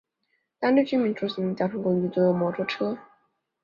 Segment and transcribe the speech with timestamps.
[0.57, 2.97] 当地居民出行的交通工具多用摩托车。